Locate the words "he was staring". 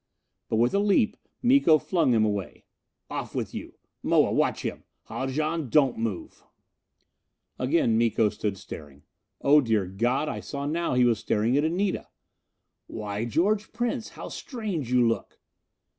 10.97-11.55